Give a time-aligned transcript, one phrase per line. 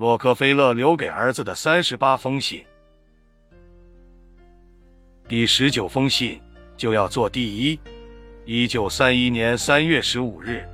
[0.00, 2.64] 洛克菲勒留给儿子的三十八封信，
[5.28, 6.40] 第十九封信
[6.74, 7.78] 就要做第一。
[8.46, 10.66] 一九三一年三月十五日，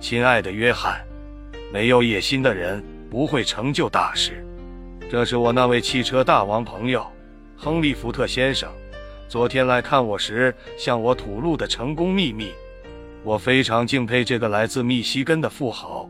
[0.00, 1.04] 亲爱的约翰，
[1.70, 4.42] 没有野心的人不会成就大事。
[5.10, 7.06] 这是我那位汽车大王朋友
[7.54, 8.72] 亨利·福特先生，
[9.28, 12.50] 昨天来看我时向我吐露的成功秘密。
[13.22, 16.08] 我非常敬佩这个来自密西根的富豪。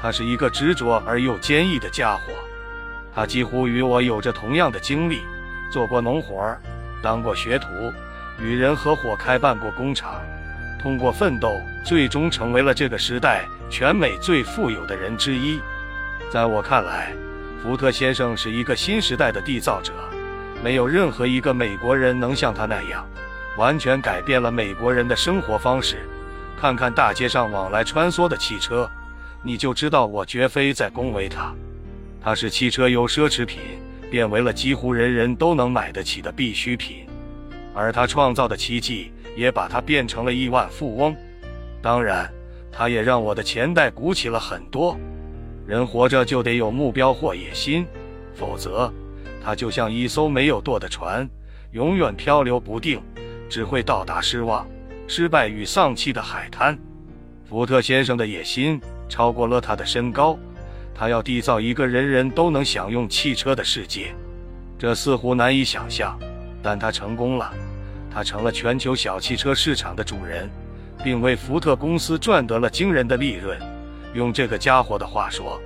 [0.00, 2.32] 他是一个执着而又坚毅的家伙，
[3.14, 5.22] 他几乎与我有着同样的经历，
[5.72, 6.56] 做过农活，
[7.02, 7.66] 当过学徒，
[8.40, 10.22] 与人合伙开办过工厂，
[10.80, 15.60] 通过奋斗，最终成为了这个时代全美最富有的人之一。
[16.30, 17.12] 在我看来，
[17.60, 19.92] 福特先生是一个新时代的缔造者，
[20.62, 23.04] 没有任何一个美国人能像他那样，
[23.56, 26.08] 完全改变了美国人的生活方式。
[26.60, 28.88] 看看大街上往来穿梭的汽车。
[29.42, 31.54] 你就知道我绝非在恭维他，
[32.20, 33.60] 他是汽车由奢侈品
[34.10, 37.06] 变为了几乎人人都能买得起的必需品，
[37.72, 41.16] 而他创造的奇迹也把他变成了亿万富翁。
[41.80, 42.28] 当然，
[42.72, 44.98] 他也让我的钱袋鼓起了很多。
[45.66, 47.86] 人活着就得有目标或野心，
[48.34, 48.92] 否则
[49.44, 51.28] 他就像一艘没有舵的船，
[51.72, 53.00] 永远漂流不定，
[53.48, 54.66] 只会到达失望、
[55.06, 56.76] 失败与丧气的海滩。
[57.48, 58.80] 福特先生的野心。
[59.08, 60.38] 超过了他的身高，
[60.94, 64.14] 他要缔造一个人人都能享用汽车的世界，
[64.78, 66.18] 这似乎难以想象，
[66.62, 67.52] 但他成功了，
[68.10, 70.50] 他成了全球小汽车市场的主人，
[71.02, 73.58] 并为福特公司赚得了惊人的利润。
[74.14, 75.60] 用这个家伙的话说，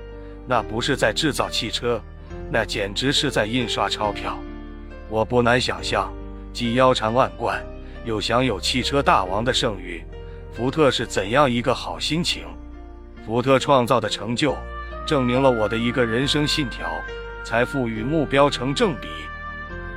[0.47, 2.01] 那不是在制造汽车，
[2.51, 4.37] 那简直是在印刷钞票。
[5.09, 6.11] 我不难想象，
[6.51, 7.63] 既腰缠万贯，
[8.05, 10.03] 又享有汽车大王的盛誉，
[10.51, 12.43] 福特是怎样一个好心情。
[13.25, 14.53] 福特创造的成就，
[15.05, 16.85] 证明了我的一个人生信条：
[17.41, 19.07] 财富与目标成正比。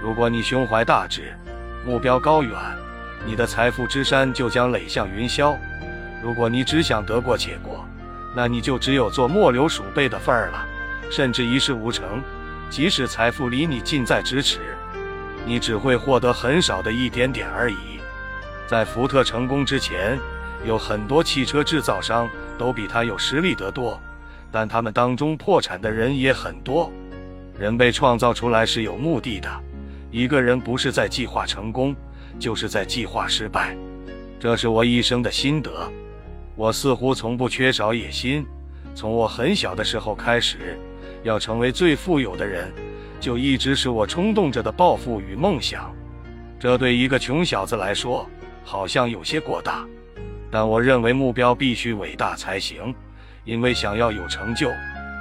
[0.01, 1.35] 如果你胸怀大志，
[1.85, 2.53] 目标高远，
[3.25, 5.57] 你的财富之山就将垒向云霄；
[6.23, 7.85] 如果你只想得过且过，
[8.33, 10.65] 那你就只有做末流鼠辈的份儿了，
[11.11, 12.23] 甚至一事无成。
[12.71, 14.61] 即使财富离你近在咫尺，
[15.45, 17.99] 你只会获得很少的一点点而已。
[18.69, 20.17] 在福特成功之前，
[20.67, 22.29] 有很多汽车制造商。
[22.59, 24.01] 都比他有实力得多，
[24.51, 26.91] 但他们当中破产的人也很多。
[27.59, 29.51] 人被创造出来是有目的的，
[30.11, 31.95] 一个人不是在计划成功，
[32.39, 33.77] 就是在计划失败。
[34.41, 35.71] 这是我一生的心得。
[36.55, 38.47] 我似乎从不缺少野心，
[38.95, 40.79] 从我很小的时候开始，
[41.23, 42.73] 要成为最富有的人，
[43.21, 45.95] 就一直是我冲动着的抱负与梦想。
[46.59, 48.27] 这对一个穷小子来说，
[48.65, 49.87] 好像有些过大。
[50.57, 52.95] 但我认为目标必须伟大才行，
[53.45, 54.71] 因为想要有成就，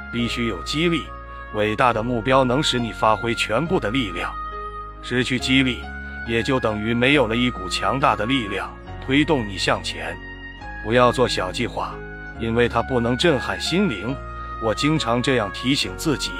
[0.09, 1.03] 必须有激励。
[1.55, 4.31] 伟大的目标能使你发挥全部的力量，
[5.03, 5.81] 失去激励，
[6.25, 8.73] 也就等于没有了一股强大的力量
[9.05, 10.15] 推动你向前。
[10.85, 11.93] 不要做小计划，
[12.39, 14.15] 因为它不能震撼心灵。
[14.63, 16.31] 我经常这样提醒自己。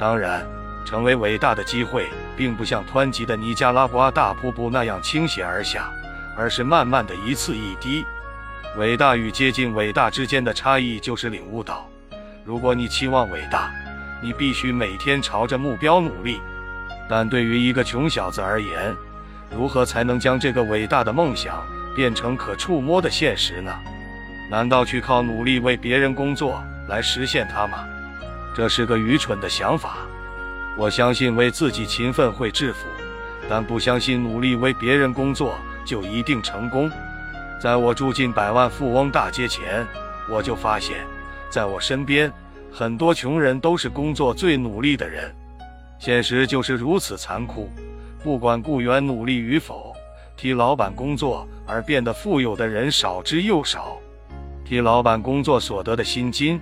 [0.00, 0.42] 当然，
[0.86, 5.92] 成为伟大的机会，并不像湍急的尼加拉瓜大瀑布那样倾泻而下。
[6.36, 8.04] 而是慢慢的一次一滴。
[8.76, 11.88] 伟大与接近伟大之间的差异就是领悟到，
[12.44, 13.70] 如果你期望伟大，
[14.22, 16.40] 你必须每天朝着目标努力。
[17.08, 18.94] 但对于一个穷小子而言，
[19.50, 21.64] 如何才能将这个伟大的梦想
[21.94, 23.72] 变成可触摸的现实呢？
[24.50, 27.86] 难道去靠努力为别人工作来实现它吗？
[28.54, 29.98] 这是个愚蠢的想法。
[30.76, 32.86] 我相信为自己勤奋会致富，
[33.48, 35.58] 但不相信努力为别人工作。
[35.86, 36.90] 就一定成功。
[37.62, 39.86] 在我住进百万富翁大街前，
[40.28, 41.06] 我就发现，
[41.48, 42.30] 在我身边，
[42.70, 45.34] 很多穷人都是工作最努力的人。
[45.98, 47.70] 现实就是如此残酷。
[48.22, 49.94] 不管雇员努力与否，
[50.36, 53.96] 替老板工作而变得富有的人少之又少。
[54.64, 56.60] 替老板工作所得的薪金，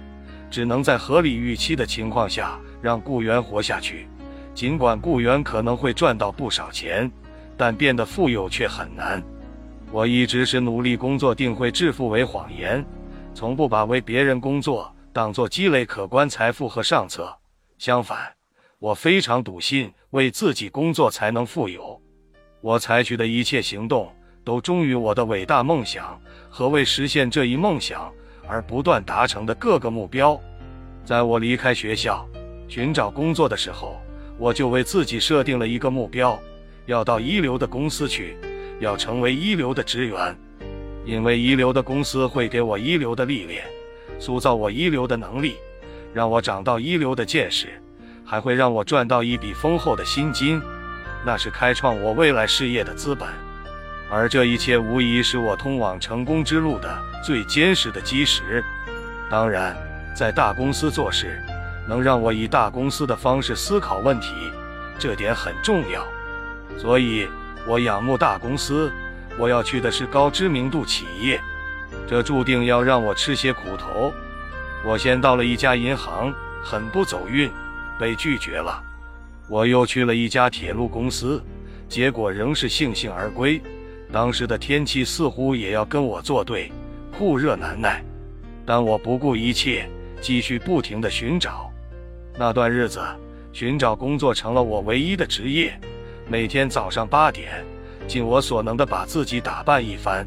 [0.51, 4.07] 只能在合理预期的情况下让雇员活下去。
[4.55, 7.11] 尽管雇员可能会赚到不少钱。
[7.57, 9.23] 但变得富有却很难。
[9.93, 12.85] 我一直是努力工作定会致富为谎言，
[13.35, 17.33] 从不把为别人工作当作积累可观财富和上策。
[17.79, 18.33] 相反，
[18.79, 22.01] 我非常笃信为自己工作才能富有。
[22.61, 24.11] 我采取的一切行动
[24.43, 28.11] 都忠于我的伟大梦想和为实现这一梦想
[28.49, 30.41] 而不断达成的各个目标。
[31.05, 32.27] 在我离开学校
[32.67, 34.01] 寻找工作的时候，
[34.39, 36.37] 我就为自己设定了一个目标。
[36.87, 38.37] 要到一流的公司去，
[38.81, 40.37] 要成为一流的职员，
[41.05, 43.65] 因为一流的公司会给我一流的历练，
[44.19, 45.57] 塑造我一流的能力，
[46.13, 47.69] 让我长到一流的见识，
[48.25, 50.61] 还会让我赚到一笔丰厚的薪金，
[51.25, 53.27] 那是开创我未来事业的资本。
[54.11, 58.63] 而这一切无疑是我通往成功之路的最坚实的基石。
[59.31, 59.75] 当然，
[60.15, 61.43] 在大公司做事，
[61.89, 64.29] 能让我以大公司的方式思考问题，
[64.99, 66.07] 这点很重要。
[66.77, 67.29] 所以，
[67.67, 68.93] 我仰慕大公司。
[69.37, 71.41] 我要去的是高知名度企业，
[72.07, 74.13] 这注定要让我吃些苦头。
[74.87, 76.33] 我先到了一家银行，
[76.63, 77.51] 很不走运，
[77.99, 78.81] 被拒绝了。
[79.49, 81.43] 我又去了一家铁路公司，
[81.89, 83.61] 结果仍是悻悻而归。
[84.13, 86.71] 当时的天气似乎也要跟我作对，
[87.19, 88.05] 酷热难耐。
[88.65, 89.91] 但我不顾一切，
[90.21, 91.69] 继续不停地寻找。
[92.39, 93.01] 那段日子，
[93.53, 95.77] 寻找工作成了我唯一的职业。
[96.29, 97.65] 每天早上八点。
[98.07, 100.27] 尽我所能的把自己打扮一番，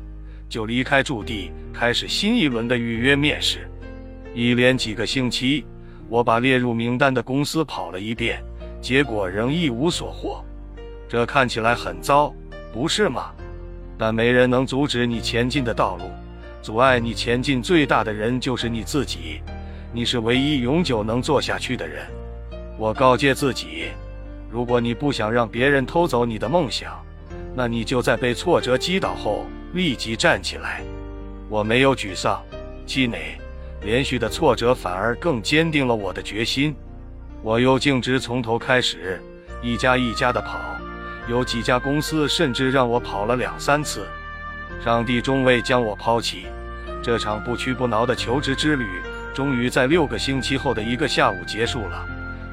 [0.49, 3.69] 就离开驻地，开始新一轮的预约面试。
[4.33, 5.63] 一连几个星期，
[6.09, 8.43] 我把列入名单的公司跑了一遍，
[8.81, 10.43] 结果仍一无所获。
[11.07, 12.33] 这看起来很糟，
[12.73, 13.31] 不是吗？
[13.95, 16.05] 但没人能阻止你前进的道路，
[16.63, 19.41] 阻碍你前进最大的人就是你自己。
[19.93, 22.05] 你是唯一永久能做下去的人。
[22.77, 23.89] 我告诫自己，
[24.49, 27.03] 如果你不想让别人偷走你的梦想，
[27.55, 30.81] 那你就在被挫折击倒后立即站起来。
[31.49, 32.41] 我没有沮丧、
[32.85, 33.37] 气馁，
[33.81, 36.75] 连续的挫折反而更坚定了我的决心。
[37.41, 39.21] 我又径直从头开始，
[39.61, 40.59] 一家一家的跑，
[41.29, 44.07] 有几家公司甚至让我跑了两三次。
[44.83, 46.45] 上帝终未将我抛弃，
[47.01, 48.85] 这场不屈不挠的求职之旅
[49.33, 52.05] 终于在六个星期后的一个下午结束了。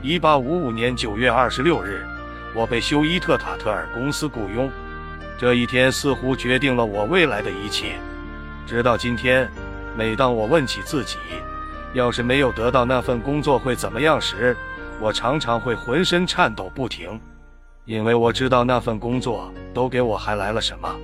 [0.04, 2.04] 一八五五年九月二十六日，
[2.54, 4.70] 我被休伊特塔特尔公司雇佣。
[5.38, 7.94] 这一天似乎决定了我未来的一切。
[8.66, 9.50] 直到今天，
[9.96, 11.16] 每当我问起自己，
[11.94, 14.54] 要是没有得到那份工作会怎么样时，
[15.00, 17.18] 我常常会浑身颤抖不停，
[17.86, 20.94] 因为我知道那份工作都给我还来了什么，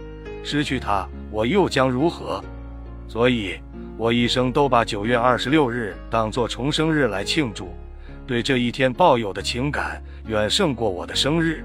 [0.45, 2.45] 失去它我又将如何？
[3.09, 3.59] 所以，
[3.97, 7.75] 我一生都把九月二十六日当作重生日来庆祝，
[8.31, 11.65] 对这一天抱有的情感远胜过我的生日。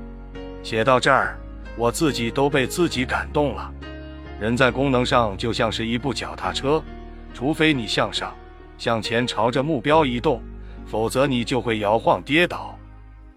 [0.63, 1.37] 写到这儿。
[1.77, 3.71] 我自己都被自己感动了。
[4.39, 6.81] 人在功能上就像是一部脚踏车，
[7.35, 8.33] 除非你向上、
[8.79, 10.41] 向前朝着目标移动，
[10.87, 12.75] 否则你就会摇晃跌倒。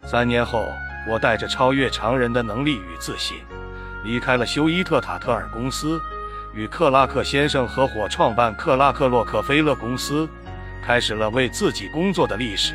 [0.04, 0.64] 三年后，
[1.10, 3.36] 我带着超越常人的能力与自信，
[4.04, 6.00] 离开了休伊特塔特尔公司，
[6.54, 10.26] 与克拉克先生合伙创办克拉克洛克菲勒公司，
[10.82, 12.74] 开始了为自己工作的历史。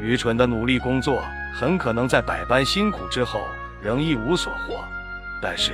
[0.00, 1.22] 愚蠢的努力工作，
[1.54, 3.46] 很可能在百般辛苦之后。
[3.82, 4.84] 仍一无所获，
[5.40, 5.72] 但是，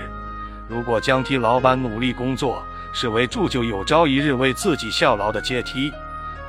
[0.68, 2.62] 如果将替老板努力工作
[2.92, 5.92] 视为铸就有朝一日为自己效劳的阶梯，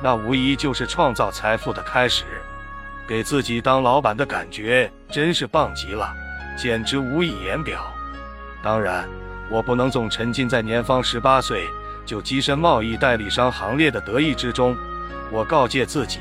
[0.00, 2.22] 那无疑就是创造财富的开始。
[3.08, 6.14] 给自己当老板的感觉真是棒极了，
[6.56, 7.92] 简直无以言表。
[8.62, 9.08] 当然，
[9.50, 11.66] 我不能总沉浸在年方十八岁
[12.06, 14.76] 就跻身贸易代理商行列的得意之中。
[15.32, 16.20] 我告诫自己，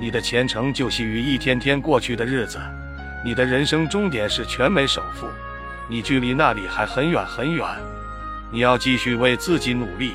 [0.00, 2.58] 你的前程就系于一天天过去的日子。
[3.24, 5.26] 你的人生终点是全美首富，
[5.88, 7.66] 你距离那里还很远很远。
[8.50, 10.12] 你要继续为自己努力，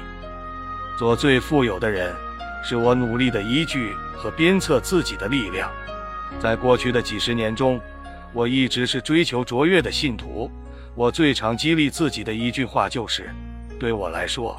[0.97, 2.15] 做最富有的人，
[2.63, 5.69] 是我努力的依据和鞭策自己的力量。
[6.39, 7.79] 在过去的几十年中，
[8.31, 10.49] 我一直是追求卓越的信徒。
[10.95, 13.29] 我最常激励自己的一句话就是：
[13.79, 14.57] 对我来说，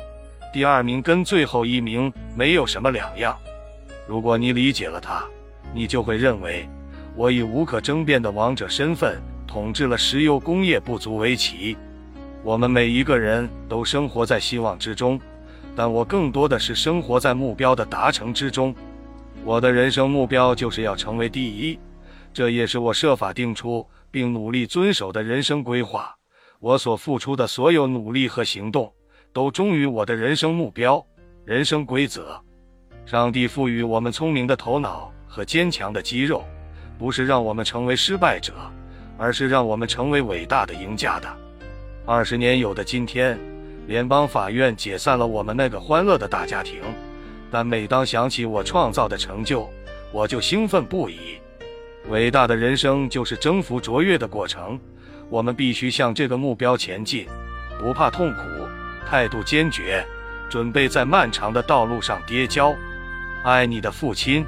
[0.53, 3.37] 第二名跟最后一名没有什么两样。
[4.07, 5.25] 如果你理解了它，
[5.75, 6.69] 你就会认为。
[7.17, 11.77] 我以无可争辩的王者身份统治了石油工业不足为奇。
[12.43, 15.21] 我们每一个人都生活在希望之中，
[15.77, 18.75] 但我更多的是生活在目标的达成之中。
[19.45, 21.79] 我的人生目标就是要成为第一，
[22.33, 26.13] 这也是我设法定出并努力遵守的人生规划。
[26.59, 28.93] 我所付出的所有努力和行动，
[29.33, 31.05] 都忠于我的人生目标、
[31.45, 32.43] 人生规则。
[33.07, 36.45] 上帝赋予我们聪明的头脑和坚强的肌肉。
[36.97, 38.53] 不是让我们成为失败者，
[39.19, 41.29] 而是让我们成为伟大的赢家的。
[42.07, 43.37] 二十年有的今天，
[43.89, 46.81] 联邦法院解散了我们那个欢乐的大家庭，
[47.51, 49.69] 但每当想起我创造的成就，
[50.13, 51.41] 我就兴奋不已。
[52.09, 54.79] 伟大的人生就是征服卓越的过程，
[55.29, 57.27] 我们必须向这个目标前进，
[57.81, 58.41] 不怕痛苦，
[59.05, 60.07] 态度坚决，
[60.49, 62.73] 准备在漫长的道路上跌跤。
[63.45, 64.45] 爱你的父亲。